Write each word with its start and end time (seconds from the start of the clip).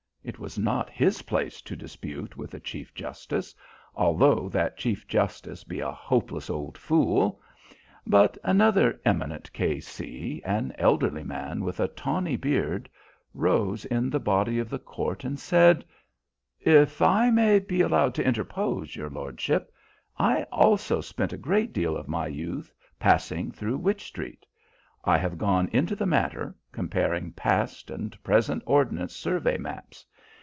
It 0.23 0.37
was 0.37 0.55
not 0.59 0.91
his 0.91 1.23
place 1.23 1.63
to 1.63 1.75
dispute 1.75 2.37
with 2.37 2.53
a 2.53 2.59
chief 2.59 2.93
justice, 2.93 3.55
although 3.95 4.49
that 4.49 4.77
chief 4.77 5.07
justice 5.07 5.63
be 5.63 5.79
a 5.79 5.89
hopeless 5.91 6.47
old 6.47 6.77
fool; 6.77 7.41
but 8.05 8.37
another 8.43 9.01
eminent 9.03 9.51
K.C., 9.51 10.39
an 10.45 10.75
elderly 10.77 11.23
man 11.23 11.63
with 11.63 11.79
a 11.79 11.87
tawny 11.87 12.37
beard, 12.37 12.87
rose 13.33 13.83
in 13.85 14.11
the 14.11 14.19
body 14.19 14.59
of 14.59 14.69
the 14.69 14.77
court, 14.77 15.23
and 15.23 15.39
said: 15.39 15.83
"If 16.59 17.01
I 17.01 17.31
may 17.31 17.57
be 17.57 17.81
allowed 17.81 18.13
to 18.13 18.23
interpose, 18.25 18.95
your 18.95 19.09
lordship, 19.09 19.73
I 20.19 20.43
also 20.51 21.01
spent 21.01 21.33
a 21.33 21.37
great 21.37 21.73
deal 21.73 21.97
of 21.97 22.07
my 22.07 22.27
youth 22.27 22.71
passing 22.99 23.51
through 23.51 23.77
Wych 23.77 24.01
Street. 24.03 24.45
I 25.03 25.17
have 25.17 25.39
gone 25.39 25.67
into 25.73 25.95
the 25.95 26.05
matter, 26.05 26.53
comparing 26.71 27.31
past 27.31 27.89
and 27.89 28.21
present 28.23 28.61
ordnance 28.67 29.15
survey 29.15 29.57
maps. 29.57 30.05